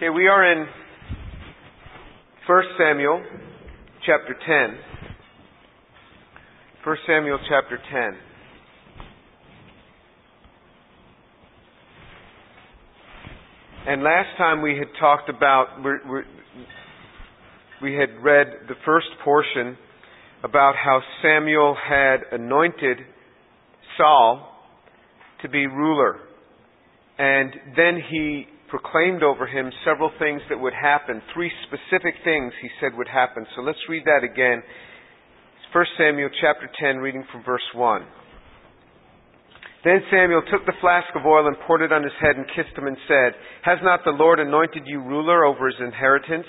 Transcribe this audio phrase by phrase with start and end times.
[0.00, 0.66] Okay, we are in
[2.48, 3.22] 1 Samuel
[4.06, 4.78] chapter 10.
[6.86, 8.18] 1 Samuel chapter 10.
[13.88, 16.24] And last time we had talked about, we're, we're,
[17.82, 19.76] we had read the first portion
[20.42, 23.00] about how Samuel had anointed
[23.98, 24.48] Saul
[25.42, 26.20] to be ruler.
[27.18, 31.20] And then he proclaimed over him several things that would happen.
[31.34, 33.44] Three specific things he said would happen.
[33.56, 34.62] So let's read that again.
[35.74, 38.02] 1 Samuel chapter 10, reading from verse 1.
[39.82, 42.76] Then Samuel took the flask of oil and poured it on his head and kissed
[42.76, 46.46] him and said, Has not the Lord anointed you ruler over his inheritance?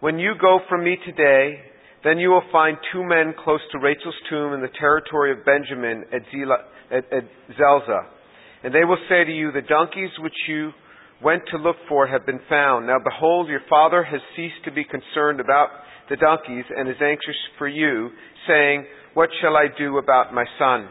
[0.00, 1.58] When you go from me today,
[2.04, 6.04] then you will find two men close to Rachel's tomb in the territory of Benjamin
[6.12, 6.22] at,
[6.92, 7.24] at, at
[7.56, 8.06] Zelzah.
[8.62, 10.70] And they will say to you, The donkeys which you
[11.24, 12.86] went to look for have been found.
[12.86, 15.68] Now behold, your father has ceased to be concerned about
[16.10, 18.10] the donkeys and is anxious for you,
[18.46, 20.88] saying, What shall I do about my son?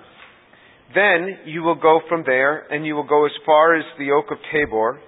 [0.95, 4.25] Then you will go from there, and you will go as far as the oak
[4.31, 4.99] of Tabor,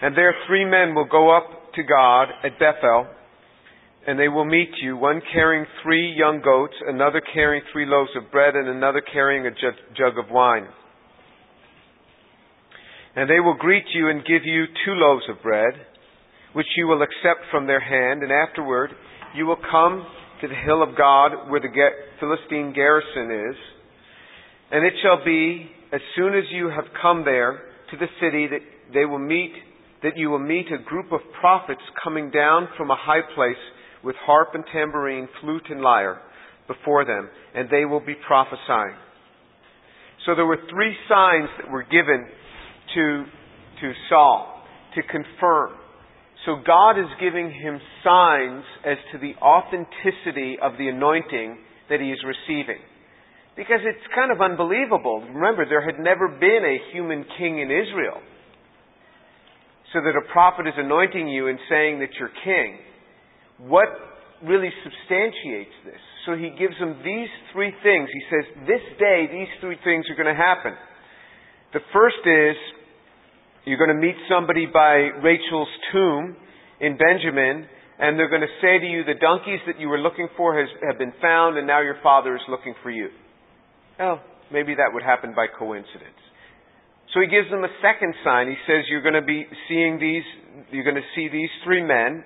[0.00, 3.06] and there three men will go up to God at Bethel,
[4.06, 8.30] and they will meet you, one carrying three young goats, another carrying three loaves of
[8.32, 10.66] bread, and another carrying a jug of wine.
[13.14, 15.74] And they will greet you and give you two loaves of bread,
[16.54, 18.90] which you will accept from their hand, and afterward
[19.34, 20.06] you will come
[20.40, 21.68] to the hill of God where the
[22.20, 23.56] Philistine garrison is.
[24.70, 28.60] And it shall be, as soon as you have come there to the city, that
[28.94, 29.52] they will meet,
[30.02, 33.60] that you will meet a group of prophets coming down from a high place
[34.02, 36.20] with harp and tambourine, flute and lyre
[36.66, 38.96] before them, and they will be prophesying.
[40.26, 42.26] So there were three signs that were given
[42.94, 43.24] to,
[43.80, 44.62] to Saul
[44.94, 45.72] to confirm.
[46.44, 52.10] So God is giving him signs as to the authenticity of the anointing that he
[52.10, 52.82] is receiving.
[53.56, 55.22] Because it's kind of unbelievable.
[55.22, 58.18] Remember, there had never been a human king in Israel.
[59.92, 62.78] So that a prophet is anointing you and saying that you're king.
[63.68, 63.88] What
[64.42, 66.00] really substantiates this?
[66.24, 68.08] So he gives them these three things.
[68.08, 70.72] He says, this day, these three things are going to happen.
[71.74, 72.56] The first is,
[73.64, 76.36] you're going to meet somebody by Rachel's tomb
[76.80, 77.66] in Benjamin,
[77.98, 80.68] and they're going to say to you, the donkeys that you were looking for has,
[80.88, 83.08] have been found, and now your father is looking for you.
[84.00, 84.18] Oh,
[84.52, 86.18] maybe that would happen by coincidence.
[87.14, 88.48] So he gives them a second sign.
[88.48, 90.24] He says, you're going to be seeing these,
[90.72, 92.24] you're going to see these three men,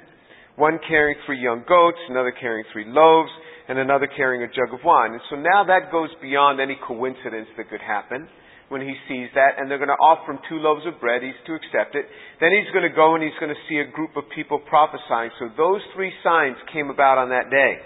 [0.56, 3.30] one carrying three young goats, another carrying three loaves,
[3.68, 5.12] and another carrying a jug of wine.
[5.12, 8.28] And so now that goes beyond any coincidence that could happen
[8.68, 11.22] when he sees that, and they're going to offer him two loaves of bread.
[11.22, 12.06] He's to accept it.
[12.40, 15.30] Then he's going to go and he's going to see a group of people prophesying.
[15.38, 17.78] So those three signs came about on that day.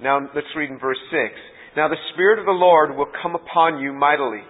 [0.00, 1.34] Now let's read in verse 6.
[1.76, 4.40] Now the Spirit of the Lord will come upon you mightily,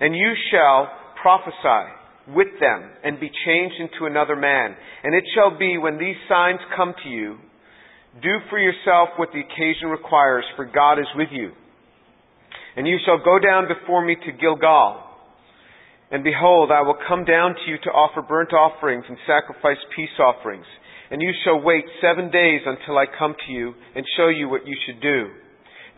[0.00, 0.90] and you shall
[1.22, 1.94] prophesy
[2.28, 4.74] with them and be changed into another man.
[5.04, 7.38] And it shall be when these signs come to you,
[8.22, 11.52] do for yourself what the occasion requires, for God is with you.
[12.76, 15.04] And you shall go down before me to Gilgal.
[16.10, 20.16] And behold, I will come down to you to offer burnt offerings and sacrifice peace
[20.20, 20.66] offerings.
[21.10, 24.66] And you shall wait seven days until I come to you and show you what
[24.66, 25.28] you should do.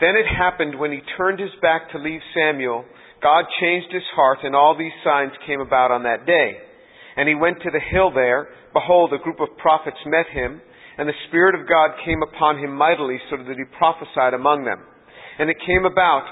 [0.01, 2.85] Then it happened when he turned his back to leave Samuel,
[3.23, 6.59] God changed his heart, and all these signs came about on that day.
[7.17, 8.49] And he went to the hill there.
[8.75, 10.61] Behold, a group of prophets met him,
[10.99, 14.83] and the Spirit of God came upon him mightily, so that he prophesied among them.
[15.39, 16.27] And it came about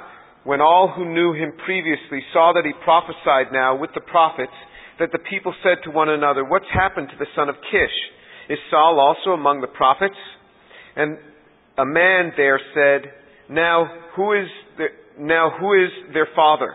[0.44, 4.52] when all who knew him previously saw that he prophesied now with the prophets,
[4.98, 7.96] that the people said to one another, What's happened to the son of Kish?
[8.48, 10.18] Is Saul also among the prophets?
[10.96, 11.16] And
[11.78, 13.10] a man there said,
[13.48, 13.86] Now
[14.16, 14.86] who is the,
[15.18, 16.74] now who is their father?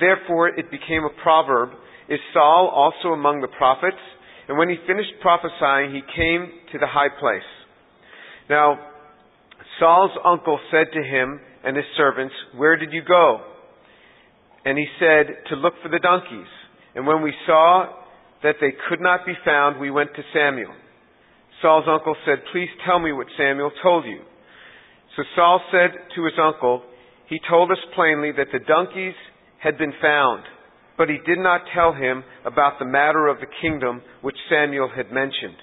[0.00, 1.70] Therefore it became a proverb,
[2.08, 4.00] Is Saul also among the prophets?
[4.48, 7.48] And when he finished prophesying, he came to the high place.
[8.50, 8.78] Now,
[9.80, 13.40] Saul's uncle said to him, and his servants, Where did you go?
[14.64, 16.50] And he said, To look for the donkeys.
[16.94, 17.86] And when we saw
[18.42, 20.74] that they could not be found, we went to Samuel.
[21.62, 24.20] Saul's uncle said, Please tell me what Samuel told you.
[25.16, 26.82] So Saul said to his uncle,
[27.28, 29.14] He told us plainly that the donkeys
[29.62, 30.44] had been found,
[30.98, 35.10] but he did not tell him about the matter of the kingdom which Samuel had
[35.10, 35.56] mentioned.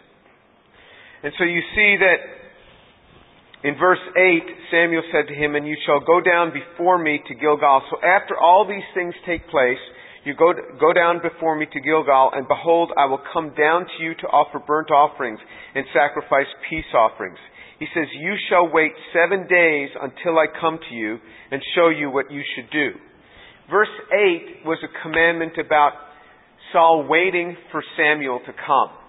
[1.24, 2.41] And so you see that
[3.64, 4.42] in verse 8,
[4.72, 7.84] Samuel said to him, And you shall go down before me to Gilgal.
[7.92, 9.80] So after all these things take place,
[10.24, 14.04] You go, go down before me to Gilgal, and behold, I will come down to
[14.04, 15.40] you to offer burnt offerings
[15.74, 17.40] and sacrifice peace offerings.
[17.80, 21.18] He says, You shall wait seven days until I come to you
[21.50, 22.92] and show you what you should do.
[23.70, 25.94] Verse 8 was a commandment about
[26.72, 29.01] Saul waiting for Samuel to come.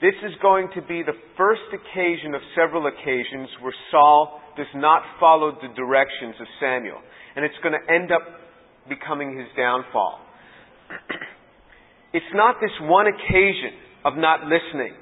[0.00, 5.02] This is going to be the first occasion of several occasions where Saul does not
[5.20, 6.96] follow the directions of Samuel.
[7.36, 8.22] And it's going to end up
[8.88, 10.20] becoming his downfall.
[12.14, 14.94] it's not this one occasion of not listening.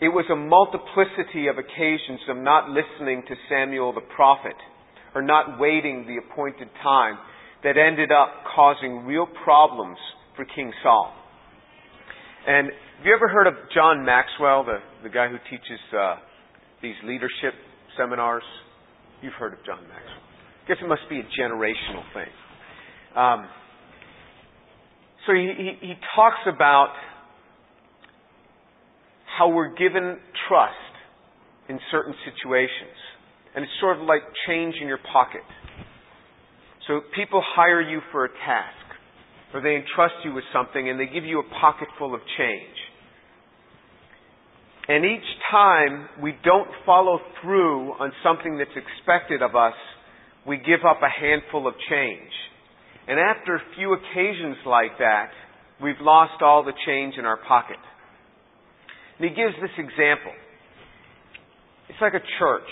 [0.00, 4.56] It was a multiplicity of occasions of not listening to Samuel the prophet
[5.14, 7.16] or not waiting the appointed time
[7.62, 9.98] that ended up causing real problems
[10.34, 11.14] for King Saul.
[12.46, 16.14] And have you ever heard of John Maxwell, the, the guy who teaches uh,
[16.80, 17.54] these leadership
[17.98, 18.44] seminars?
[19.20, 20.22] You've heard of John Maxwell.
[20.64, 22.30] I guess it must be a generational thing.
[23.16, 23.48] Um,
[25.26, 26.94] so he, he, he talks about
[29.36, 30.16] how we're given
[30.48, 30.72] trust
[31.68, 32.94] in certain situations.
[33.56, 35.42] And it's sort of like change in your pocket.
[36.86, 38.85] So people hire you for a task,
[39.54, 42.76] or they entrust you with something, and they give you a pocket full of change.
[44.88, 49.74] And each time we don't follow through on something that's expected of us,
[50.46, 52.30] we give up a handful of change.
[53.08, 55.30] And after a few occasions like that,
[55.82, 57.78] we've lost all the change in our pocket.
[59.18, 60.32] And he gives this example.
[61.88, 62.68] It's like a church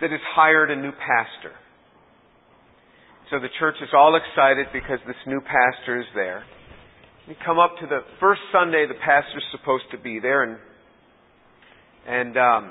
[0.00, 1.52] that has hired a new pastor.
[3.30, 6.44] So the church is all excited because this new pastor is there.
[7.28, 10.58] We come up to the first Sunday the pastor's supposed to be there and
[12.06, 12.70] and um,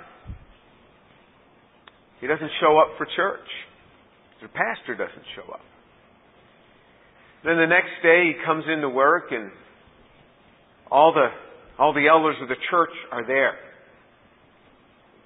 [2.19, 3.45] he doesn't show up for church.
[4.41, 5.61] The pastor doesn't show up.
[7.45, 9.51] Then the next day he comes into work and
[10.89, 11.27] all the
[11.77, 13.53] all the elders of the church are there,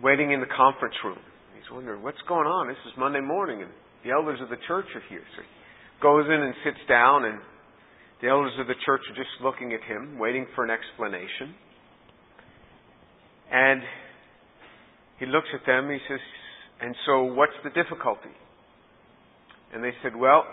[0.04, 1.20] waiting in the conference room.
[1.56, 2.68] He's wondering what's going on.
[2.68, 3.72] This is Monday morning, and
[4.04, 5.24] the elders of the church are here.
[5.36, 7.40] So he goes in and sits down, and
[8.22, 11.56] the elders of the church are just looking at him, waiting for an explanation.
[13.52, 13.82] And
[15.20, 15.90] he looks at them.
[15.90, 16.20] He says,
[16.80, 18.36] "And so, what's the difficulty?"
[19.74, 20.46] And they said, "Well."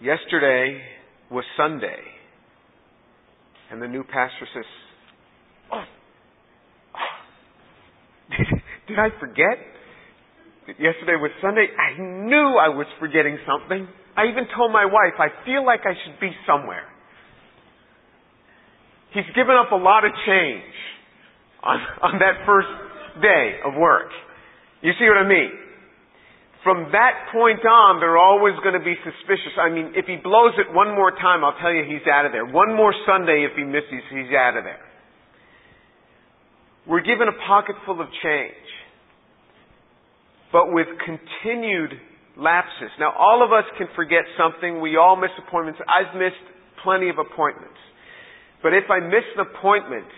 [0.00, 0.82] Yesterday
[1.30, 2.14] was Sunday.
[3.70, 4.64] And the new pastor says,
[5.72, 5.84] Oh,
[6.94, 8.53] oh
[8.88, 9.58] did, I forget?
[10.78, 11.68] Yesterday was Sunday.
[11.68, 13.86] I knew I was forgetting something.
[14.16, 16.88] I even told my wife, I feel like I should be somewhere.
[19.12, 20.74] He's given up a lot of change
[21.62, 22.68] on, on that first
[23.20, 24.08] day of work.
[24.82, 25.64] You see what I mean?
[26.64, 29.52] from that point on, they're always going to be suspicious.
[29.60, 32.32] I mean, if he blows it one more time, I'll tell you he's out of
[32.32, 32.48] there.
[32.48, 34.80] One more Sunday, if he misses, he's out of there.
[36.88, 38.64] We're given a pocket full of change,
[40.52, 41.92] but with continued
[42.36, 42.90] lapses.
[42.98, 44.80] Now, all of us can forget something.
[44.80, 45.80] We all miss appointments.
[45.86, 46.42] I've missed
[46.82, 47.78] plenty of appointments.
[48.62, 50.08] But if I miss an appointment,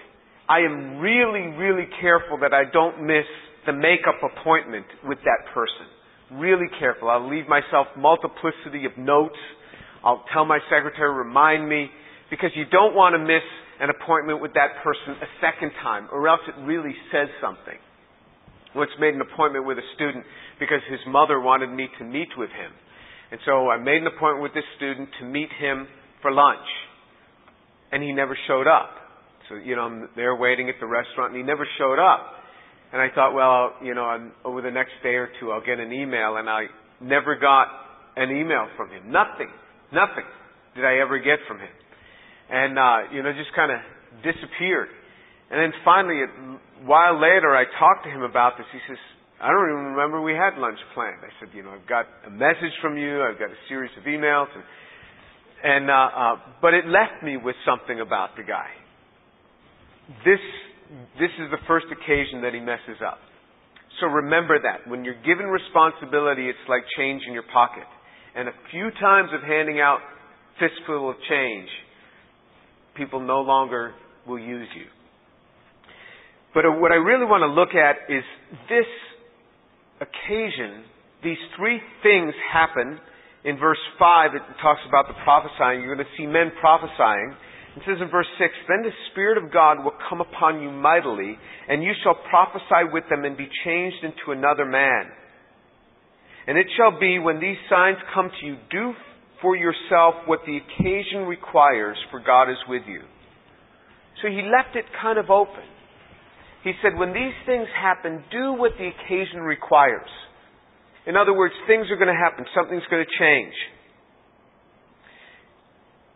[0.48, 3.26] I am really, really careful that I don't miss
[3.66, 5.90] the makeup appointment with that person
[6.30, 7.08] really careful.
[7.08, 9.38] I'll leave myself multiplicity of notes.
[10.04, 11.88] I'll tell my secretary, remind me,
[12.30, 13.44] because you don't want to miss
[13.80, 17.78] an appointment with that person a second time, or else it really says something.
[18.76, 20.24] Once made an appointment with a student
[20.60, 22.70] because his mother wanted me to meet with him.
[23.30, 25.88] And so I made an appointment with this student to meet him
[26.22, 26.68] for lunch.
[27.90, 28.90] And he never showed up.
[29.48, 32.34] So, you know, I'm there waiting at the restaurant and he never showed up.
[32.92, 35.92] And I thought, well, you know, over the next day or two, I'll get an
[35.92, 36.36] email.
[36.36, 36.66] And I
[37.00, 37.68] never got
[38.16, 39.10] an email from him.
[39.10, 39.48] Nothing.
[39.92, 40.24] Nothing
[40.74, 41.72] did I ever get from him.
[42.50, 43.78] And, uh, you know, just kind of
[44.22, 44.88] disappeared.
[45.50, 48.66] And then finally, a while later, I talked to him about this.
[48.72, 48.98] He says,
[49.40, 51.22] I don't even remember we had lunch planned.
[51.22, 53.22] I said, you know, I've got a message from you.
[53.22, 54.48] I've got a series of emails.
[54.54, 54.64] And,
[55.62, 58.70] and uh, uh, but it left me with something about the guy.
[60.24, 60.40] This
[61.18, 63.18] this is the first occasion that he messes up.
[64.00, 64.88] So remember that.
[64.88, 67.86] When you're given responsibility, it's like change in your pocket.
[68.34, 69.98] And a few times of handing out
[70.60, 71.68] fistful of change,
[72.94, 73.94] people no longer
[74.26, 74.86] will use you.
[76.56, 78.24] But what I really want to look at is
[78.72, 78.88] this
[80.00, 80.88] occasion,
[81.20, 82.96] these three things happen.
[83.44, 85.84] In verse 5, it talks about the prophesying.
[85.84, 87.36] You're going to see men prophesying.
[87.76, 91.36] It says in verse 6, Then the Spirit of God will come upon you mightily,
[91.68, 95.12] and you shall prophesy with them and be changed into another man.
[96.48, 98.96] And it shall be when these signs come to you, do
[99.44, 103.04] for yourself what the occasion requires, for God is with you.
[104.24, 105.75] So he left it kind of open.
[106.66, 110.10] He said, when these things happen, do what the occasion requires.
[111.06, 112.44] In other words, things are going to happen.
[112.56, 113.54] Something's going to change.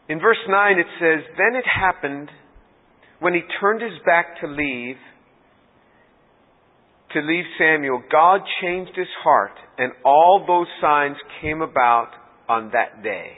[0.09, 2.30] In verse 9 it says, Then it happened
[3.21, 4.97] when he turned his back to leave,
[7.12, 12.09] to leave Samuel, God changed his heart, and all those signs came about
[12.49, 13.30] on that day.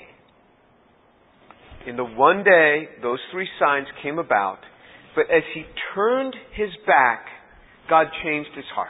[1.87, 4.61] In the one day, those three signs came about,
[5.15, 5.65] but as he
[5.95, 7.27] turned his back,
[7.89, 8.89] God changed his heart.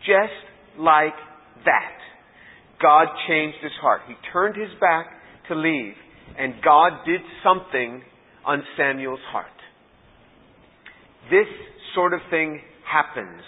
[0.00, 1.14] Just like
[1.64, 1.98] that.
[2.80, 4.02] God changed his heart.
[4.06, 5.06] He turned his back
[5.48, 5.94] to leave,
[6.38, 8.02] and God did something
[8.44, 9.46] on Samuel's heart.
[11.30, 11.46] This
[11.94, 13.42] sort of thing happens.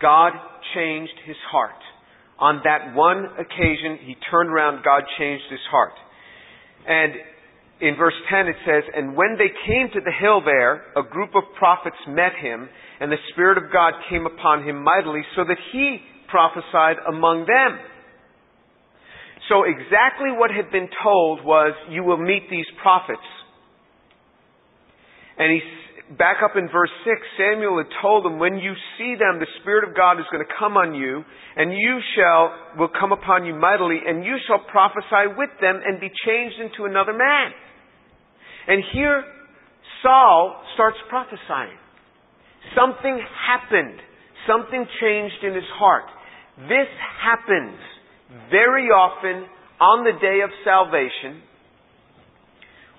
[0.00, 0.32] God
[0.74, 1.80] changed his heart.
[2.38, 5.92] On that one occasion, he turned around, God changed his heart.
[6.86, 7.12] And
[7.82, 11.34] in verse 10 it says, And when they came to the hill there, a group
[11.34, 12.68] of prophets met him,
[13.00, 15.98] and the Spirit of God came upon him mightily, so that he
[16.30, 17.78] prophesied among them.
[19.50, 23.26] So exactly what had been told was, you will meet these prophets.
[25.36, 25.60] And he
[26.16, 29.88] back up in verse 6, Samuel had told them, when you see them, the Spirit
[29.88, 31.24] of God is going to come on you,
[31.56, 35.98] and you shall, will come upon you mightily, and you shall prophesy with them and
[35.98, 37.50] be changed into another man.
[38.68, 39.24] And here,
[40.02, 41.78] Saul starts prophesying.
[42.76, 43.98] Something happened.
[44.46, 46.04] Something changed in his heart.
[46.58, 46.88] This
[47.22, 47.78] happens
[48.50, 49.46] very often
[49.80, 51.42] on the day of salvation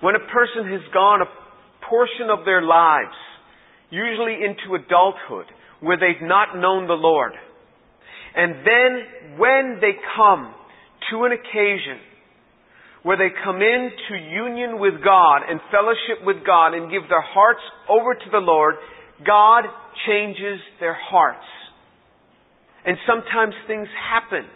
[0.00, 1.30] when a person has gone a
[1.88, 3.16] portion of their lives,
[3.90, 5.46] usually into adulthood,
[5.80, 7.32] where they've not known the Lord.
[8.36, 10.52] And then when they come
[11.10, 12.00] to an occasion
[13.04, 17.60] where they come into union with God and fellowship with God and give their hearts
[17.88, 18.74] over to the Lord,
[19.24, 19.64] God
[20.08, 21.44] changes their hearts.
[22.84, 24.48] And sometimes things happen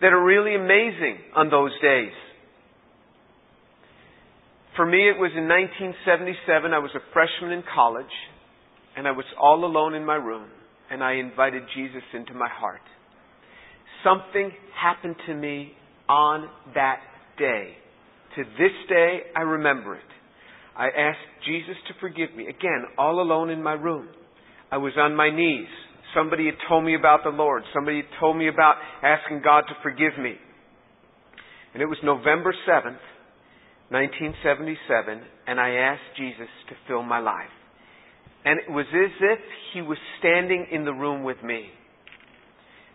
[0.00, 2.12] that are really amazing on those days.
[4.74, 6.72] For me, it was in 1977.
[6.72, 8.12] I was a freshman in college,
[8.96, 10.48] and I was all alone in my room,
[10.90, 12.80] and I invited Jesus into my heart.
[14.02, 15.72] Something happened to me
[16.08, 16.98] on that
[17.38, 17.76] day.
[18.36, 20.02] To this day, I remember it.
[20.76, 22.44] I asked Jesus to forgive me.
[22.44, 24.08] Again, all alone in my room.
[24.70, 25.68] I was on my knees.
[26.14, 27.62] Somebody had told me about the Lord.
[27.74, 30.34] Somebody had told me about asking God to forgive me.
[31.74, 33.00] And it was November 7th,
[33.90, 37.52] 1977, and I asked Jesus to fill my life.
[38.44, 39.38] And it was as if
[39.72, 41.66] He was standing in the room with me.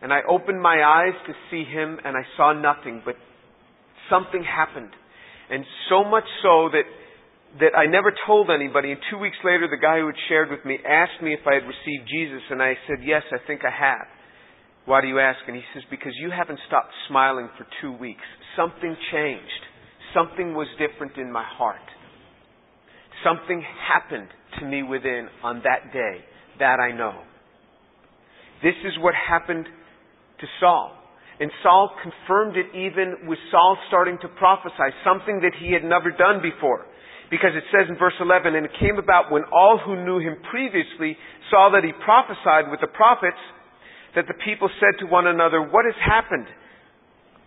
[0.01, 3.15] And I opened my eyes to see Him, and I saw nothing, but
[4.09, 4.91] something happened.
[5.49, 6.83] And so much so that,
[7.59, 8.91] that I never told anybody.
[8.91, 11.55] And two weeks later, the guy who had shared with me asked me if I
[11.55, 14.07] had received Jesus, and I said, Yes, I think I have.
[14.85, 15.39] Why do you ask?
[15.47, 18.23] And he says, Because you haven't stopped smiling for two weeks.
[18.55, 19.63] Something changed.
[20.13, 21.83] Something was different in my heart.
[23.23, 26.23] Something happened to me within on that day.
[26.59, 27.21] That I know.
[28.63, 29.65] This is what happened
[30.39, 30.93] to Saul.
[31.39, 36.09] And Saul confirmed it even with Saul starting to prophesy, something that he had never
[36.09, 36.85] done before.
[37.29, 40.41] Because it says in verse 11, And it came about when all who knew him
[40.49, 41.17] previously
[41.51, 43.37] saw that he prophesied with the prophets,
[44.15, 46.47] that the people said to one another, What has happened?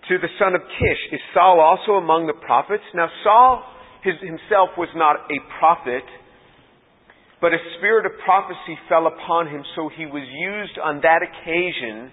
[0.09, 2.83] to the son of Kish, Is Saul also among the prophets?
[2.95, 3.63] Now Saul
[4.03, 6.03] his, himself was not a prophet,
[7.41, 12.13] but a spirit of prophecy fell upon him, so he was used on that occasion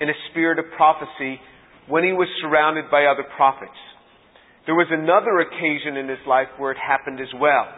[0.00, 1.40] in a spirit of prophecy
[1.88, 3.76] when he was surrounded by other prophets.
[4.66, 7.68] There was another occasion in his life where it happened as well.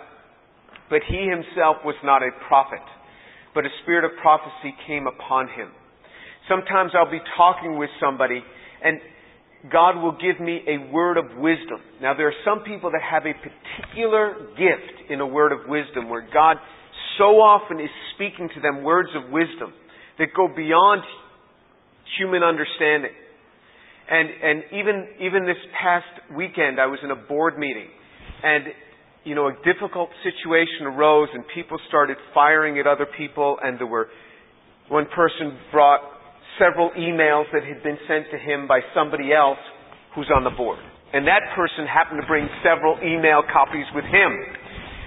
[0.88, 2.84] But he himself was not a prophet,
[3.54, 5.72] but a spirit of prophecy came upon him.
[6.48, 8.40] Sometimes I'll be talking with somebody
[8.82, 9.00] and
[9.72, 11.80] God will give me a word of wisdom.
[12.00, 16.08] Now, there are some people that have a particular gift in a word of wisdom
[16.08, 16.56] where God
[17.18, 19.72] so often is speaking to them words of wisdom
[20.18, 21.02] that go beyond
[22.18, 23.12] human understanding.
[24.08, 27.88] And, and even, even this past weekend, I was in a board meeting
[28.42, 28.64] and,
[29.24, 33.86] you know, a difficult situation arose and people started firing at other people and there
[33.86, 34.06] were,
[34.88, 36.00] one person brought
[36.58, 39.58] several emails that had been sent to him by somebody else
[40.14, 40.78] who's on the board.
[41.12, 44.30] And that person happened to bring several email copies with him.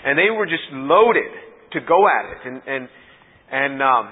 [0.06, 1.32] And they were just loaded
[1.74, 2.40] to go at it.
[2.46, 2.84] And, and,
[3.52, 4.06] and, um,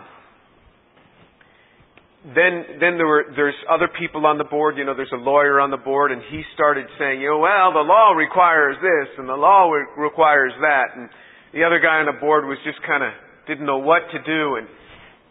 [2.36, 4.78] then then there were there's other people on the board.
[4.78, 7.72] You know, there's a lawyer on the board, and he started saying, you know, well,
[7.72, 11.10] the law requires this, and the law requires that, and
[11.54, 13.12] the other guy on the board was just kind of
[13.48, 14.68] didn't know what to do, and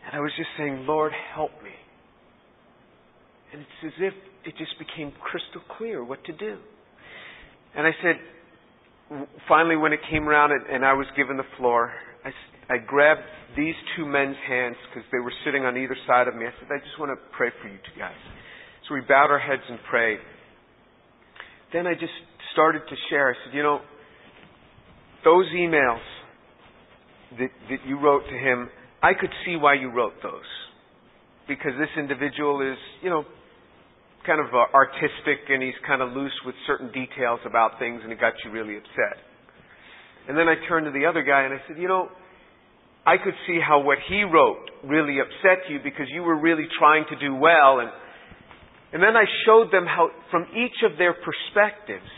[0.07, 1.75] and I was just saying, Lord, help me.
[3.53, 4.15] And it's as if
[4.47, 6.59] it just became crystal clear what to do.
[7.75, 8.17] And I said,
[9.49, 11.93] finally, when it came around and, and I was given the floor,
[12.27, 13.23] I, I grabbed
[13.57, 16.47] these two men's hands because they were sitting on either side of me.
[16.47, 18.19] I said, I just want to pray for you two guys.
[18.89, 20.19] So we bowed our heads and prayed.
[21.73, 22.15] Then I just
[22.53, 23.31] started to share.
[23.31, 23.81] I said, you know,
[25.25, 26.03] those emails
[27.39, 28.69] that, that you wrote to him,
[29.03, 30.51] I could see why you wrote those.
[31.49, 33.25] Because this individual is, you know,
[34.27, 38.13] kind of uh, artistic and he's kind of loose with certain details about things and
[38.13, 39.23] it got you really upset.
[40.29, 42.09] And then I turned to the other guy and I said, you know,
[43.07, 47.05] I could see how what he wrote really upset you because you were really trying
[47.11, 47.91] to do well and
[48.93, 52.09] and then I showed them how from each of their perspectives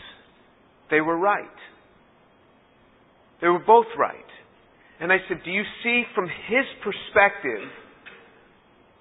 [0.89, 1.43] they were right.
[3.41, 4.15] They were both right.
[4.99, 7.67] And I said, Do you see from his perspective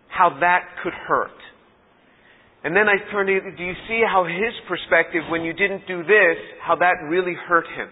[0.08, 1.38] how that could hurt?
[2.64, 6.02] And then I turned to do you see how his perspective, when you didn't do
[6.02, 7.88] this, how that really hurt him?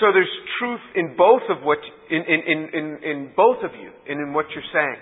[0.00, 1.78] So there's truth in both of what,
[2.10, 4.98] in, in, in, in, both of you, and in what you're saying.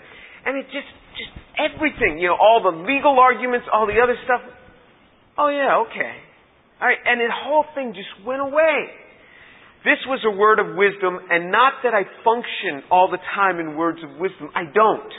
[0.47, 0.87] And it just,
[1.19, 4.41] just everything, you know, all the legal arguments, all the other stuff.
[5.37, 6.15] Oh yeah, okay.
[6.79, 8.93] Alright, and the whole thing just went away.
[9.83, 13.77] This was a word of wisdom, and not that I function all the time in
[13.77, 14.49] words of wisdom.
[14.55, 15.13] I don't.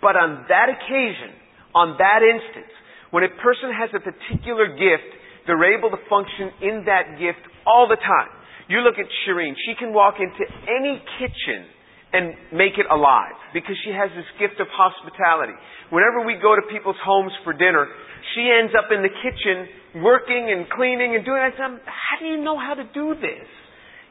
[0.00, 1.36] But on that occasion,
[1.74, 2.72] on that instance,
[3.10, 5.10] when a person has a particular gift,
[5.46, 8.37] they're able to function in that gift all the time.
[8.68, 11.64] You look at Shireen, she can walk into any kitchen
[12.12, 15.56] and make it alive because she has this gift of hospitality.
[15.88, 17.88] Whenever we go to people's homes for dinner,
[18.36, 22.20] she ends up in the kitchen working and cleaning and doing I said, um, How
[22.20, 23.48] do you know how to do this?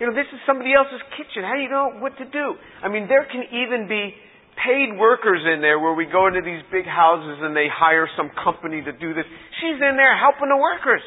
[0.02, 1.42] You know, this is somebody else's kitchen.
[1.42, 2.54] How do you know what to do?
[2.82, 4.14] I mean, there can even be
[4.58, 8.30] paid workers in there where we go into these big houses and they hire some
[8.42, 9.26] company to do this.
[9.62, 11.06] She's in there helping the workers.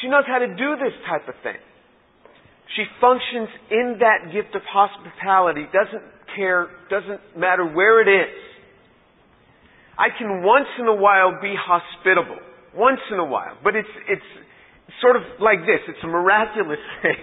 [0.00, 1.60] She knows how to do this type of thing.
[2.74, 6.02] She functions in that gift of hospitality, doesn't
[6.34, 8.34] care, doesn't matter where it is.
[9.96, 12.36] I can once in a while be hospitable.
[12.74, 13.56] Once in a while.
[13.62, 14.30] But it's, it's
[15.00, 15.80] sort of like this.
[15.88, 17.22] It's a miraculous thing.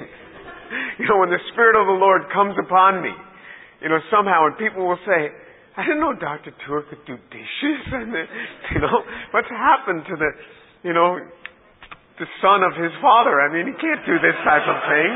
[1.00, 3.14] you know, when the Spirit of the Lord comes upon me,
[3.82, 5.30] you know, somehow, and people will say,
[5.76, 6.54] I didn't know Dr.
[6.66, 8.14] Tour could do dishes, and
[8.74, 10.30] you know, what's happened to the,
[10.84, 11.20] you know,
[12.20, 13.42] the son of his father?
[13.42, 15.12] I mean, he can't do this type of thing.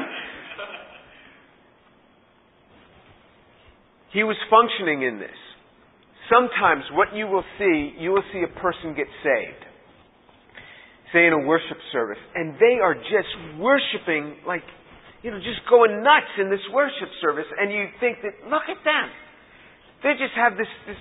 [4.13, 5.38] He was functioning in this.
[6.31, 9.63] Sometimes what you will see, you will see a person get saved.
[11.13, 14.63] Say in a worship service, and they are just worshiping like
[15.23, 18.77] you know, just going nuts in this worship service, and you think that, look at
[18.86, 19.07] them.
[20.03, 20.99] They just have this, this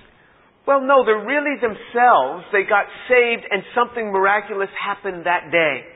[0.67, 2.43] well, no, they're really themselves.
[2.51, 5.87] They got saved, and something miraculous happened that day.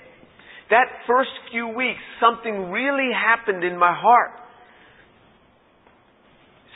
[0.71, 4.31] That first few weeks, something really happened in my heart.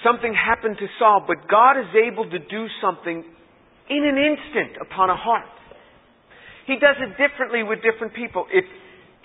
[0.04, 3.24] Something happened to Saul, but God is able to do something
[3.90, 5.48] in an instant upon a heart.
[6.68, 8.46] He does it differently with different people.
[8.52, 8.66] If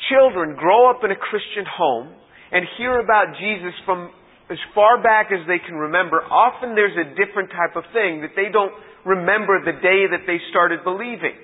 [0.09, 2.14] children grow up in a Christian home
[2.52, 4.12] and hear about Jesus from
[4.50, 8.34] as far back as they can remember, often there's a different type of thing that
[8.34, 8.74] they don't
[9.06, 11.38] remember the day that they started believing.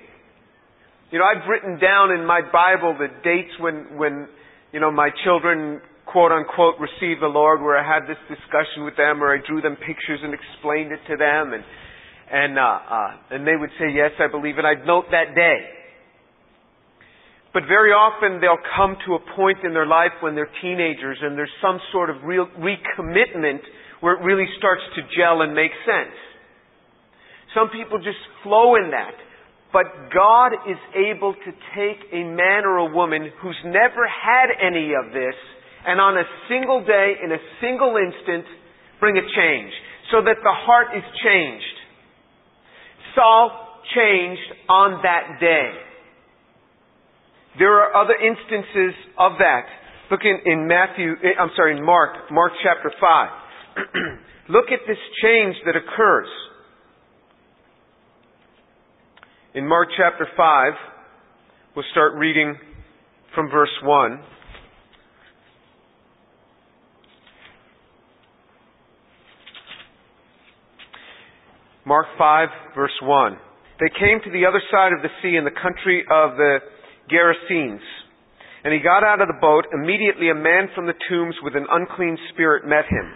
[1.09, 4.27] You know, I've written down in my Bible the dates when, when,
[4.73, 8.95] you know, my children quote unquote received the Lord where I had this discussion with
[8.99, 11.63] them or I drew them pictures and explained it to them and,
[12.27, 15.76] and, uh, uh, and they would say, yes, I believe And I'd note that day.
[17.53, 21.37] But very often they'll come to a point in their life when they're teenagers and
[21.37, 23.61] there's some sort of real recommitment
[24.01, 26.13] where it really starts to gel and make sense.
[27.55, 29.15] Some people just flow in that.
[29.73, 34.93] But God is able to take a man or a woman who's never had any
[34.93, 35.35] of this
[35.87, 38.43] and on a single day, in a single instant,
[38.99, 39.71] bring a change.
[40.11, 41.75] So that the heart is changed.
[43.15, 43.51] Saul
[43.95, 45.71] changed on that day.
[47.57, 49.65] There are other instances of that.
[50.11, 53.29] Look in, in Matthew, eh, I'm sorry, in Mark, Mark chapter 5.
[54.49, 56.27] Look at this change that occurs.
[59.55, 60.73] In Mark chapter 5,
[61.75, 62.55] we'll start reading
[63.33, 64.19] from verse 1.
[71.85, 73.37] Mark 5, verse 1.
[73.79, 76.59] They came to the other side of the sea in the country of the
[77.09, 77.81] Gerasenes.
[78.63, 79.65] And he got out of the boat.
[79.73, 83.13] Immediately a man from the tombs with an unclean spirit met him.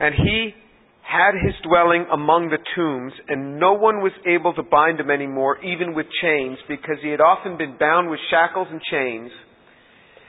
[0.00, 0.54] And he
[1.02, 5.26] had his dwelling among the tombs, and no one was able to bind him any
[5.26, 9.32] more, even with chains, because he had often been bound with shackles and chains.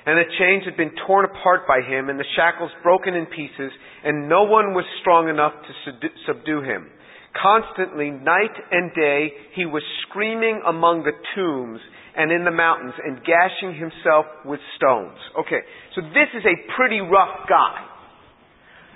[0.08, 3.72] And the chains had been torn apart by him, and the shackles broken in pieces,
[4.04, 6.88] and no one was strong enough to subdue him.
[7.36, 11.82] Constantly, night and day, he was screaming among the tombs
[12.16, 15.18] and in the mountains and gashing himself with stones.
[15.40, 15.62] Okay,
[15.96, 17.86] so this is a pretty rough guy.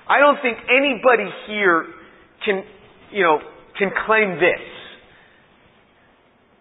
[0.09, 1.85] I don't think anybody here
[2.45, 2.63] can,
[3.11, 3.39] you know,
[3.77, 4.65] can claim this.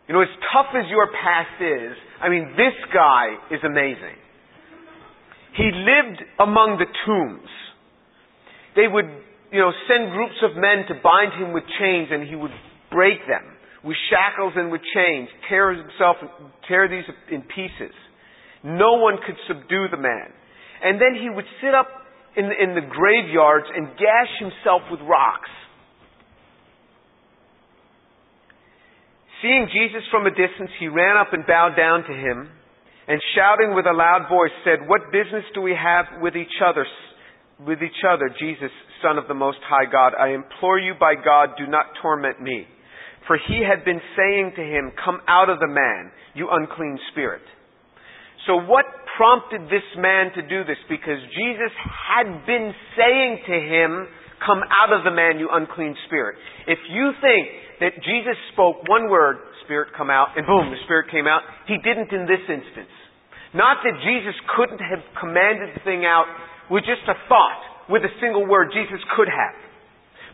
[0.09, 4.19] You know, as tough as your past is, I mean, this guy is amazing.
[5.57, 7.51] He lived among the tombs.
[8.77, 9.07] They would
[9.53, 12.53] you know, send groups of men to bind him with chains and he would
[12.91, 13.45] break them
[13.85, 16.17] with shackles and with chains, tear himself,
[16.69, 17.95] tear these in pieces.
[18.63, 20.31] No one could subdue the man.
[20.83, 21.89] And then he would sit up
[22.37, 25.51] in the, in the graveyards and gash himself with rocks.
[29.43, 32.49] Seeing Jesus from a distance, he ran up and bowed down to him,
[33.09, 36.87] and shouting with a loud voice said, What business do we have with each other,
[37.67, 38.71] with each other, Jesus,
[39.03, 42.67] Son of the Most High God, I implore you by God, do not torment me.
[43.33, 47.41] For he had been saying to him, Come out of the man, you unclean spirit.
[48.45, 48.85] So what
[49.17, 50.77] prompted this man to do this?
[50.85, 54.05] Because Jesus had been saying to him,
[54.45, 56.37] Come out of the man, you unclean spirit.
[56.69, 61.09] If you think that Jesus spoke one word, spirit come out, and boom, the spirit
[61.09, 62.93] came out, he didn't in this instance.
[63.57, 66.29] Not that Jesus couldn't have commanded the thing out
[66.69, 68.77] with just a thought with a single word.
[68.77, 69.72] Jesus could have.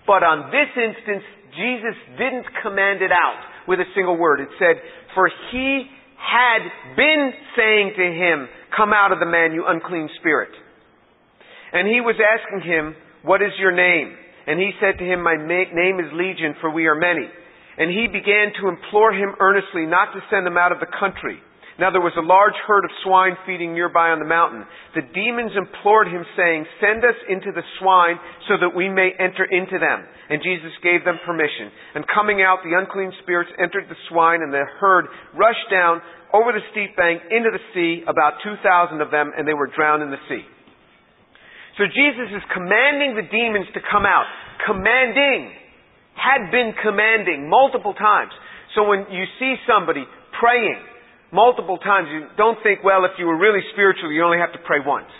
[0.08, 1.20] But on this instance,
[1.52, 4.40] Jesus didn't command it out with a single word.
[4.40, 4.80] It said,
[5.12, 5.84] For he
[6.16, 6.64] had
[6.96, 10.50] been saying to him, Come out of the man, you unclean spirit.
[11.72, 14.16] And he was asking him, What is your name?
[14.48, 17.28] And he said to him, My name is Legion, for we are many.
[17.76, 21.36] And he began to implore him earnestly not to send him out of the country.
[21.78, 24.66] Now there was a large herd of swine feeding nearby on the mountain.
[24.98, 28.18] The demons implored him, saying, Send us into the swine
[28.50, 30.02] so that we may enter into them.
[30.26, 31.70] And Jesus gave them permission.
[31.94, 35.06] And coming out, the unclean spirits entered the swine, and the herd
[35.38, 36.02] rushed down
[36.34, 40.02] over the steep bank into the sea, about 2,000 of them, and they were drowned
[40.02, 40.42] in the sea.
[41.78, 44.26] So Jesus is commanding the demons to come out.
[44.66, 45.54] Commanding.
[46.18, 48.34] Had been commanding multiple times.
[48.74, 50.02] So when you see somebody
[50.34, 50.82] praying,
[51.32, 52.08] multiple times.
[52.10, 55.10] You don't think, well, if you were really spiritual, you only have to pray once.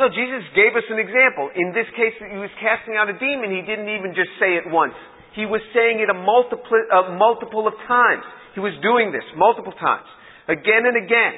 [0.00, 1.52] No, Jesus gave us an example.
[1.52, 3.52] In this case, he was casting out a demon.
[3.52, 4.96] He didn't even just say it once.
[5.36, 8.24] He was saying it a a multiple of times.
[8.56, 10.08] He was doing this multiple times.
[10.48, 11.36] Again and again.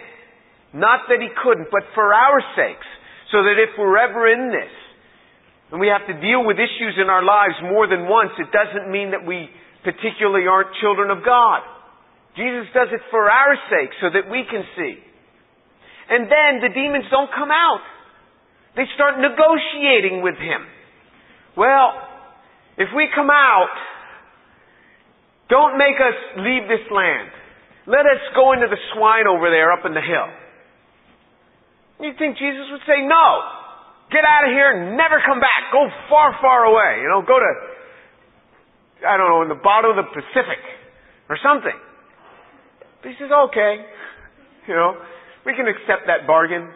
[0.73, 2.87] Not that he couldn't, but for our sakes.
[3.35, 4.73] So that if we're ever in this,
[5.73, 8.93] and we have to deal with issues in our lives more than once, it doesn't
[8.93, 9.49] mean that we
[9.83, 11.65] particularly aren't children of God.
[12.37, 14.97] Jesus does it for our sake so that we can see.
[16.09, 17.85] And then the demons don't come out.
[18.77, 20.65] They start negotiating with him.
[21.57, 21.93] Well,
[22.79, 23.77] if we come out,
[25.53, 27.29] don't make us leave this land.
[27.85, 30.29] Let us go into the swine over there up in the hill.
[32.01, 33.27] You'd think Jesus would say, no,
[34.09, 35.69] get out of here never come back.
[35.71, 37.05] Go far, far away.
[37.05, 37.51] You know, go to,
[39.05, 40.63] I don't know, in the bottom of the Pacific
[41.29, 41.77] or something.
[43.03, 43.83] But he says, okay,
[44.71, 44.95] you know,
[45.45, 46.71] we can accept that bargain.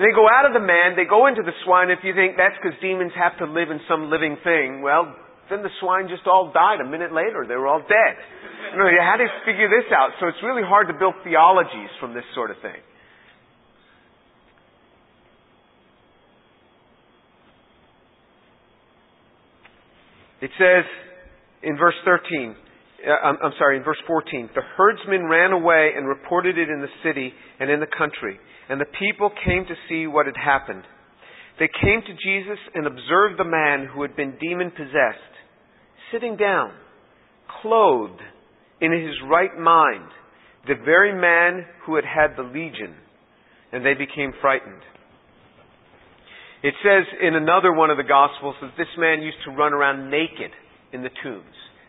[0.00, 1.88] They go out of the man, they go into the swine.
[1.92, 5.12] If you think that's because demons have to live in some living thing, well,
[5.48, 7.44] then the swine just all died a minute later.
[7.48, 8.14] They were all dead.
[8.72, 10.16] You know, you had to figure this out.
[10.20, 12.80] So it's really hard to build theologies from this sort of thing.
[20.40, 20.84] It says
[21.62, 22.65] in verse 13, uh,
[23.06, 26.80] Uh, I'm, I'm sorry, in verse 14, the herdsmen ran away and reported it in
[26.80, 28.38] the city and in the country,
[28.68, 30.82] and the people came to see what had happened.
[31.58, 35.34] They came to Jesus and observed the man who had been demon possessed,
[36.12, 36.72] sitting down,
[37.62, 38.20] clothed
[38.80, 40.10] in his right mind,
[40.66, 42.94] the very man who had had the legion,
[43.72, 44.82] and they became frightened.
[46.62, 50.10] It says in another one of the Gospels that this man used to run around
[50.10, 50.50] naked
[50.92, 51.44] in the tombs.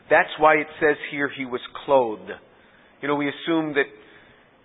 [0.09, 2.31] That's why it says here he was clothed.
[3.01, 3.85] You know, we assume that,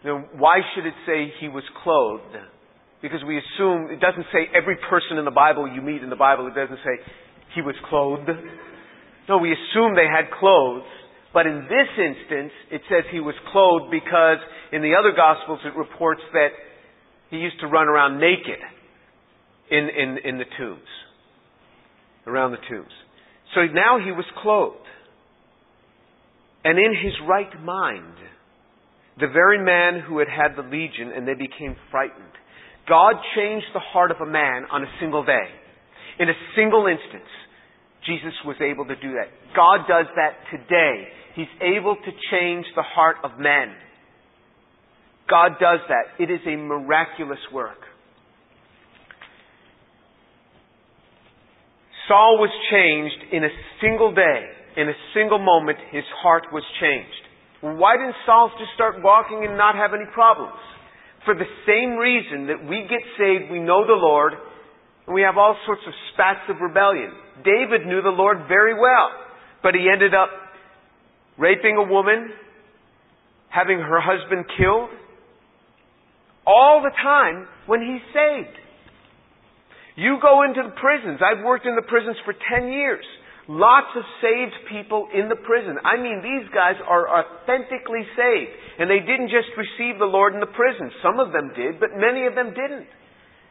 [0.05, 2.37] you know, why should it say he was clothed?
[3.03, 6.17] Because we assume, it doesn't say every person in the Bible you meet in the
[6.17, 7.03] Bible, it doesn't say
[7.55, 8.31] he was clothed.
[9.29, 10.87] No, we assume they had clothes,
[11.35, 14.39] but in this instance, it says he was clothed because
[14.71, 16.55] in the other Gospels it reports that
[17.31, 18.61] he used to run around naked
[19.71, 20.91] in, in, in the tombs,
[22.27, 22.93] around the tombs.
[23.55, 24.79] So now he was clothed.
[26.65, 28.15] And in his right mind,
[29.19, 32.33] the very man who had had the legion and they became frightened.
[32.89, 35.49] God changed the heart of a man on a single day.
[36.19, 37.29] In a single instance,
[38.07, 39.31] Jesus was able to do that.
[39.55, 41.09] God does that today.
[41.35, 43.75] He's able to change the heart of men.
[45.31, 46.23] God does that.
[46.23, 47.79] It is a miraculous work.
[52.09, 53.49] Saul was changed in a
[53.81, 54.51] single day.
[54.77, 57.23] In a single moment, his heart was changed.
[57.61, 60.59] Why didn't Saul just start walking and not have any problems?
[61.25, 64.33] For the same reason that we get saved, we know the Lord,
[65.07, 67.13] and we have all sorts of spats of rebellion.
[67.45, 69.11] David knew the Lord very well,
[69.63, 70.31] but he ended up
[71.39, 72.31] raping a woman,
[73.49, 74.91] having her husband killed,
[76.47, 78.59] all the time when he's saved.
[79.95, 81.21] You go into the prisons.
[81.23, 83.05] I've worked in the prisons for 10 years.
[83.51, 85.75] Lots of saved people in the prison.
[85.83, 88.53] I mean, these guys are authentically saved.
[88.79, 90.95] And they didn't just receive the Lord in the prison.
[91.03, 92.87] Some of them did, but many of them didn't.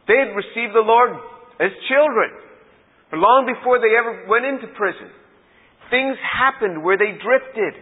[0.08, 1.12] They had received the Lord
[1.60, 2.30] as children,
[3.12, 5.12] or long before they ever went into prison.
[5.92, 7.76] Things happened where they drifted.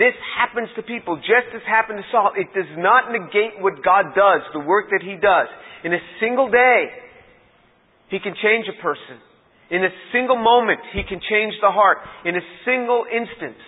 [0.00, 2.32] This happens to people just as happened to Saul.
[2.34, 5.46] It does not negate what God does, the work that He does.
[5.84, 6.88] In a single day,
[8.08, 9.20] He can change a person.
[9.70, 11.98] In a single moment, He can change the heart.
[12.24, 13.60] In a single instance,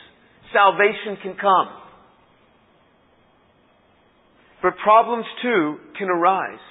[0.53, 1.69] salvation can come.
[4.63, 6.65] But problems too can arise.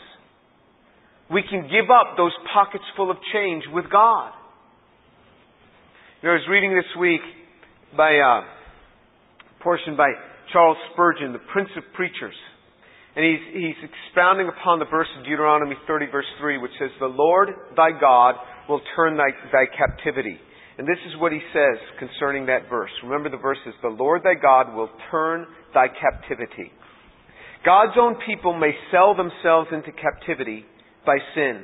[1.32, 4.32] We can give up those pockets full of change with God.
[6.22, 7.22] You know, I was reading this week
[7.96, 10.10] by uh, a portion by
[10.52, 12.36] Charles Spurgeon, the Prince of Preachers.
[13.16, 17.08] And he's, he's expounding upon the verse of Deuteronomy 30, verse 3, which says, The
[17.08, 18.36] Lord thy God
[18.70, 20.38] will turn thy, thy captivity.
[20.78, 22.92] And this is what he says concerning that verse.
[23.04, 26.72] Remember the verse is, The Lord thy God will turn thy captivity.
[27.66, 30.64] God's own people may sell themselves into captivity
[31.06, 31.64] by sin.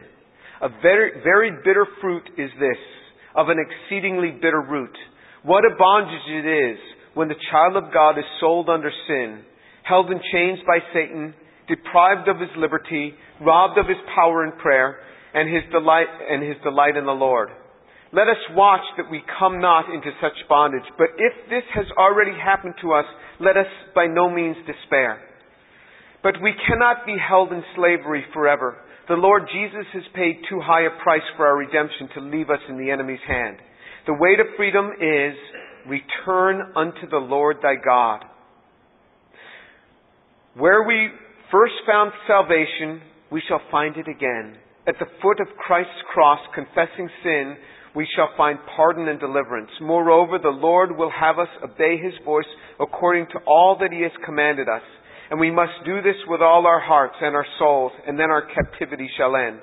[0.61, 2.81] A very, very bitter fruit is this,
[3.35, 4.95] of an exceedingly bitter root.
[5.43, 6.79] What a bondage it is
[7.13, 9.43] when the child of God is sold under sin,
[9.83, 11.33] held in chains by Satan,
[11.69, 14.97] deprived of his liberty, robbed of his power in prayer,
[15.35, 17.49] and his delight and his delight in the Lord.
[18.13, 20.87] Let us watch that we come not into such bondage.
[20.97, 23.05] But if this has already happened to us,
[23.41, 25.19] let us by no means despair.
[26.23, 28.77] But we cannot be held in slavery forever.
[29.09, 32.63] The Lord Jesus has paid too high a price for our redemption to leave us
[32.69, 33.57] in the enemy's hand.
[34.07, 35.35] The way to freedom is
[35.85, 38.25] return unto the Lord thy God.
[40.55, 41.09] Where we
[41.51, 44.57] first found salvation, we shall find it again.
[44.87, 47.57] At the foot of Christ's cross, confessing sin,
[47.95, 49.71] we shall find pardon and deliverance.
[49.81, 52.45] Moreover, the Lord will have us obey His voice
[52.79, 54.83] according to all that He has commanded us.
[55.31, 58.45] And we must do this with all our hearts and our souls, and then our
[58.45, 59.59] captivity shall end.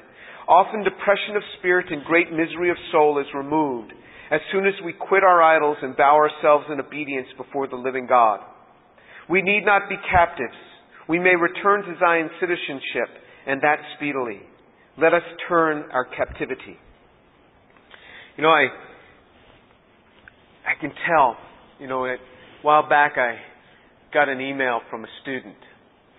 [0.49, 3.93] Often depression of spirit and great misery of soul is removed
[4.33, 8.07] as soon as we quit our idols and bow ourselves in obedience before the living
[8.09, 8.41] God.
[9.29, 10.57] We need not be captives.
[11.07, 13.13] We may return to Zion's citizenship,
[13.47, 14.41] and that speedily.
[14.99, 16.77] Let us turn our captivity.
[18.37, 18.67] You know, I
[20.67, 21.37] I can tell.
[21.81, 22.17] You know, a
[22.63, 23.37] while back I
[24.13, 25.57] got an email from a student,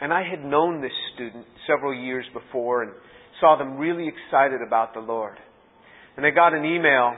[0.02, 2.92] and I had known this student several years before and
[3.40, 5.38] saw them really excited about the Lord.
[6.18, 7.14] And I got an email.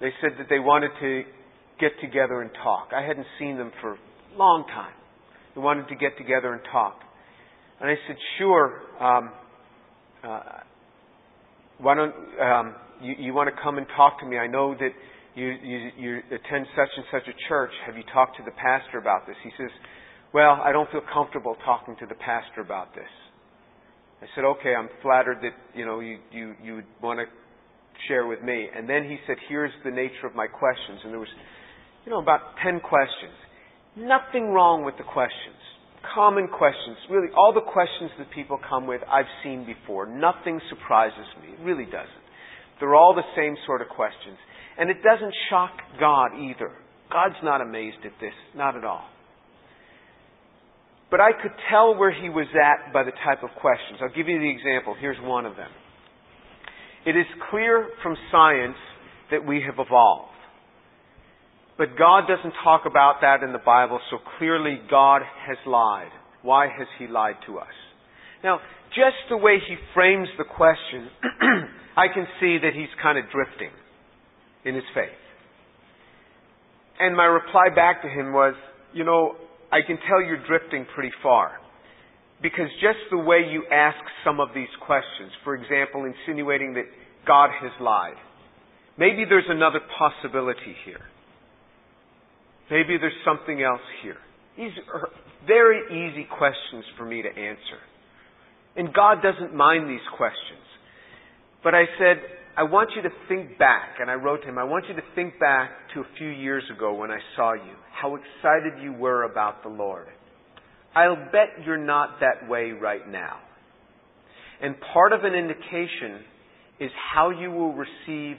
[0.00, 1.22] They said that they wanted to
[1.80, 2.90] get together and talk.
[2.94, 3.98] I hadn't seen them for a
[4.36, 4.92] long time.
[5.54, 7.00] They wanted to get together and talk.
[7.80, 8.80] And I said, sure.
[9.00, 9.30] Um,
[10.26, 10.40] uh,
[11.78, 14.38] why don't um, you, you want to come and talk to me?
[14.38, 14.90] I know that
[15.34, 17.70] you, you, you attend such and such a church.
[17.86, 19.36] Have you talked to the pastor about this?
[19.44, 19.70] He says,
[20.32, 23.10] Well, I don't feel comfortable talking to the pastor about this.
[24.22, 27.26] I said, Okay, I'm flattered that you know you, you, you would want to
[28.08, 28.68] share with me.
[28.74, 31.00] And then he said, Here's the nature of my questions.
[31.04, 31.28] And there was,
[32.04, 33.36] you know, about ten questions.
[33.96, 35.55] Nothing wrong with the questions
[36.14, 36.96] common questions.
[37.10, 40.06] Really, all the questions that people come with, I've seen before.
[40.06, 41.54] Nothing surprises me.
[41.54, 42.26] It really doesn't.
[42.80, 44.36] They're all the same sort of questions.
[44.78, 46.70] And it doesn't shock God either.
[47.10, 48.34] God's not amazed at this.
[48.54, 49.04] Not at all.
[51.10, 54.00] But I could tell where he was at by the type of questions.
[54.02, 54.94] I'll give you the example.
[54.98, 55.70] Here's one of them.
[57.06, 58.76] It is clear from science
[59.30, 60.35] that we have evolved.
[61.78, 66.10] But God doesn't talk about that in the Bible, so clearly God has lied.
[66.42, 67.74] Why has He lied to us?
[68.42, 68.60] Now,
[68.90, 71.10] just the way He frames the question,
[71.96, 73.70] I can see that He's kind of drifting
[74.64, 75.20] in His faith.
[76.98, 78.54] And my reply back to Him was,
[78.94, 79.36] you know,
[79.70, 81.52] I can tell you're drifting pretty far.
[82.40, 86.84] Because just the way you ask some of these questions, for example, insinuating that
[87.26, 88.16] God has lied,
[88.98, 91.00] maybe there's another possibility here.
[92.70, 94.16] Maybe there's something else here.
[94.56, 95.08] These are
[95.46, 97.78] very easy questions for me to answer.
[98.76, 100.64] And God doesn't mind these questions.
[101.62, 102.22] But I said,
[102.56, 105.02] I want you to think back, and I wrote to him, I want you to
[105.14, 109.24] think back to a few years ago when I saw you, how excited you were
[109.24, 110.06] about the Lord.
[110.94, 113.38] I'll bet you're not that way right now.
[114.62, 116.24] And part of an indication
[116.80, 118.36] is how you will receive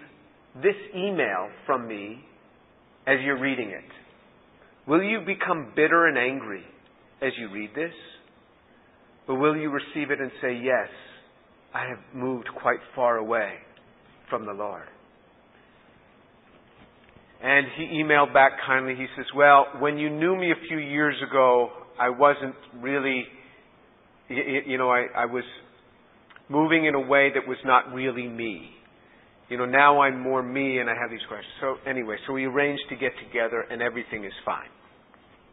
[0.55, 2.23] this email from me
[3.05, 3.83] as you're reading it.
[4.87, 6.63] Will you become bitter and angry
[7.21, 7.93] as you read this?
[9.27, 10.87] Or will you receive it and say, Yes,
[11.73, 13.55] I have moved quite far away
[14.29, 14.87] from the Lord?
[17.43, 18.95] And he emailed back kindly.
[18.95, 21.69] He says, Well, when you knew me a few years ago,
[21.99, 23.25] I wasn't really,
[24.29, 25.43] you know, I, I was
[26.49, 28.69] moving in a way that was not really me.
[29.49, 31.53] You know, now I'm more me and I have these questions.
[31.61, 34.69] So anyway, so we arranged to get together and everything is fine.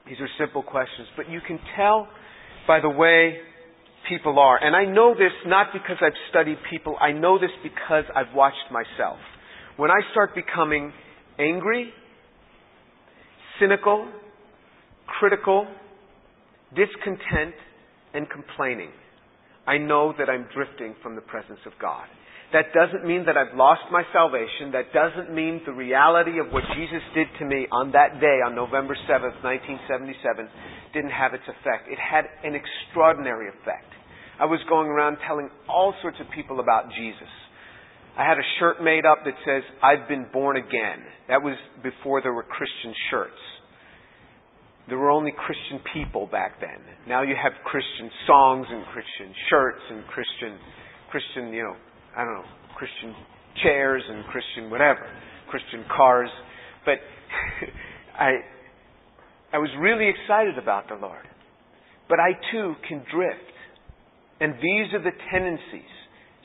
[0.09, 2.09] These are simple questions, but you can tell
[2.67, 3.39] by the way
[4.09, 4.63] people are.
[4.63, 8.71] And I know this not because I've studied people, I know this because I've watched
[8.71, 9.19] myself.
[9.77, 10.93] When I start becoming
[11.39, 11.91] angry,
[13.59, 14.09] cynical,
[15.07, 15.67] critical,
[16.77, 17.55] discontent,
[18.13, 18.91] and complaining,
[19.67, 22.07] I know that I'm drifting from the presence of God.
[22.53, 24.71] That doesn't mean that I've lost my salvation.
[24.71, 28.55] That doesn't mean the reality of what Jesus did to me on that day, on
[28.55, 30.49] November 7th, 1977,
[30.93, 31.91] didn't have its effect.
[31.91, 33.91] It had an extraordinary effect.
[34.39, 37.31] I was going around telling all sorts of people about Jesus.
[38.17, 41.03] I had a shirt made up that says, I've been born again.
[41.27, 43.43] That was before there were Christian shirts.
[44.89, 46.79] There were only Christian people back then.
[47.09, 50.59] Now you have Christian songs and Christian shirts and Christian,
[51.11, 51.77] Christian, you know,
[52.17, 53.15] I don't know, Christian
[53.63, 55.07] chairs and Christian whatever,
[55.49, 56.29] Christian cars.
[56.85, 56.99] But
[58.19, 58.43] I,
[59.53, 61.27] I was really excited about the Lord.
[62.09, 63.41] But I too can drift.
[64.41, 65.89] And these are the tendencies.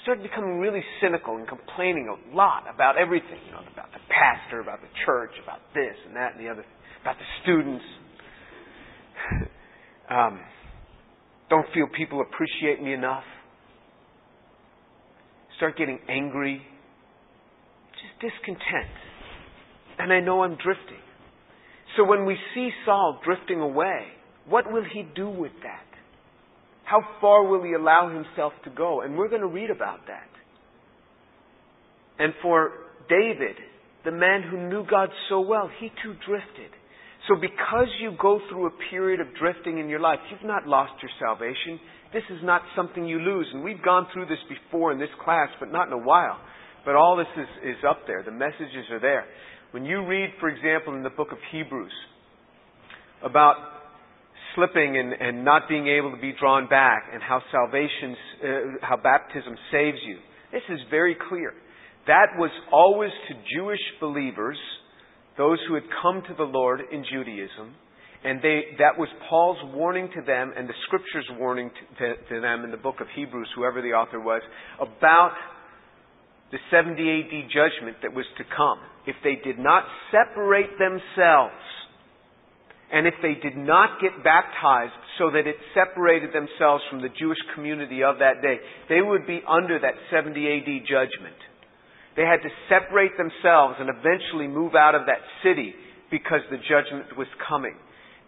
[0.03, 4.61] Started becoming really cynical and complaining a lot about everything, you know, about the pastor,
[4.61, 6.63] about the church, about this and that and the other,
[7.01, 7.83] about the students
[10.09, 10.39] um,
[11.49, 13.23] don't feel people appreciate me enough.
[15.59, 16.61] Start getting angry.
[17.91, 18.95] Just discontent.
[19.99, 21.03] And I know I'm drifting.
[21.97, 24.05] So when we see Saul drifting away,
[24.47, 25.83] what will he do with that?
[26.85, 29.01] How far will he allow himself to go?
[29.01, 30.29] And we're going to read about that.
[32.17, 32.71] And for
[33.09, 33.57] David,
[34.05, 36.71] the man who knew God so well, he too drifted.
[37.29, 40.93] So because you go through a period of drifting in your life, you've not lost
[40.99, 41.79] your salvation.
[42.11, 43.47] This is not something you lose.
[43.53, 46.39] And we've gone through this before in this class, but not in a while.
[46.85, 48.23] But all this is, is up there.
[48.23, 49.25] The messages are there.
[49.71, 51.93] When you read, for example, in the book of Hebrews
[53.23, 53.57] about
[54.55, 58.47] slipping and, and not being able to be drawn back and how salvation, uh,
[58.81, 60.17] how baptism saves you,
[60.51, 61.53] this is very clear.
[62.07, 64.57] That was always to Jewish believers
[65.39, 67.73] those who had come to the Lord in Judaism,
[68.25, 72.41] and they, that was Paul's warning to them and the scripture's warning to, to, to
[72.41, 74.41] them in the book of Hebrews, whoever the author was,
[74.75, 75.31] about
[76.51, 78.79] the 70 AD judgment that was to come.
[79.07, 81.63] If they did not separate themselves,
[82.91, 87.37] and if they did not get baptized so that it separated themselves from the Jewish
[87.55, 88.57] community of that day,
[88.89, 91.37] they would be under that 70 AD judgment.
[92.15, 95.73] They had to separate themselves and eventually move out of that city
[96.11, 97.75] because the judgment was coming.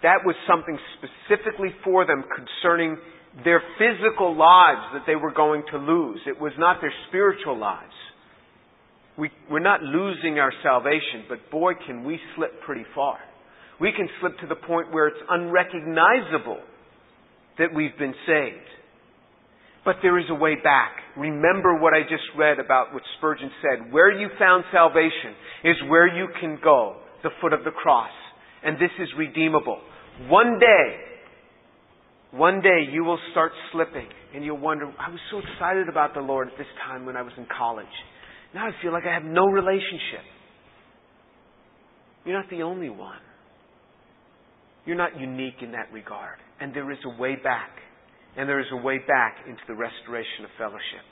[0.04, 2.98] That was something specifically for them concerning
[3.44, 6.20] their physical lives that they were going to lose.
[6.28, 7.94] It was not their spiritual lives.
[9.18, 13.18] We, we're not losing our salvation, but boy, can we slip pretty far.
[13.80, 16.60] We can slip to the point where it's unrecognizable
[17.58, 18.70] that we've been saved.
[19.84, 21.01] But there is a way back.
[21.18, 23.92] Remember what I just read about what Spurgeon said.
[23.92, 28.12] Where you found salvation is where you can go, the foot of the cross.
[28.64, 29.80] And this is redeemable.
[30.28, 30.96] One day,
[32.32, 36.22] one day you will start slipping and you'll wonder, I was so excited about the
[36.22, 37.86] Lord at this time when I was in college.
[38.54, 40.24] Now I feel like I have no relationship.
[42.26, 43.20] You're not the only one.
[44.86, 46.38] You're not unique in that regard.
[46.60, 47.70] And there is a way back.
[48.38, 51.06] And there is a way back into the restoration of fellowship.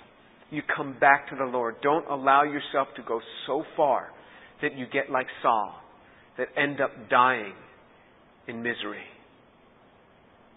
[0.51, 1.75] You come back to the Lord.
[1.81, 4.07] Don't allow yourself to go so far
[4.61, 5.75] that you get like Saul,
[6.37, 7.53] that end up dying
[8.47, 9.03] in misery.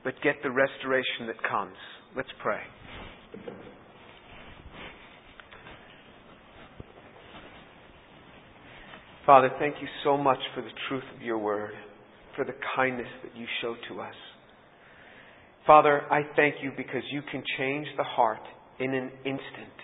[0.04, 1.76] But get the restoration that comes.
[2.16, 2.60] Let's pray.
[9.24, 11.74] Father, thank you so much for the truth of your word,
[12.34, 14.14] for the kindness that you show to us.
[15.66, 18.42] Father, I thank you because you can change the heart
[18.80, 19.78] in an instant.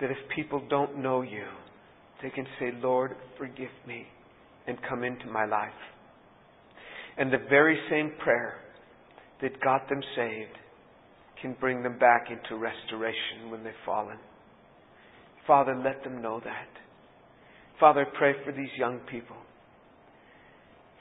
[0.00, 1.46] That if people don't know you,
[2.22, 4.06] they can say, Lord, forgive me,
[4.66, 5.70] and come into my life.
[7.16, 8.56] And the very same prayer
[9.40, 10.58] that got them saved
[11.40, 14.18] can bring them back into restoration when they've fallen.
[15.46, 16.68] Father, let them know that.
[17.80, 19.36] Father, pray for these young people.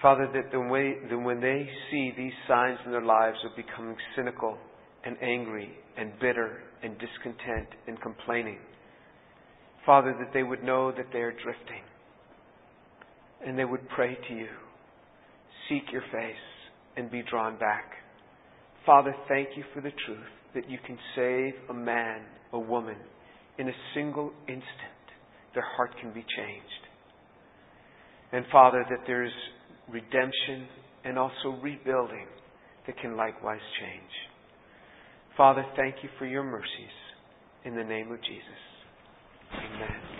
[0.02, 3.96] Father, that, the way, that when they see these signs in their lives of becoming
[4.16, 4.58] cynical
[5.06, 8.58] and angry and bitter and discontent and complaining,
[9.86, 11.84] Father, that they would know that they are drifting
[13.46, 14.48] and they would pray to you,
[15.70, 16.36] seek your face,
[16.98, 17.92] and be drawn back.
[18.86, 20.20] Father, thank you for the truth
[20.54, 22.22] that you can save a man,
[22.54, 22.98] a woman,
[23.58, 24.66] in a single instant.
[25.54, 26.88] Their heart can be changed.
[28.32, 29.32] And Father, that there's
[29.92, 30.68] redemption
[31.04, 32.28] and also rebuilding
[32.88, 34.12] that can likewise change.
[35.38, 36.96] Father, thank you for your mercies.
[37.64, 38.62] In the name of Jesus.
[39.54, 40.12] Amen.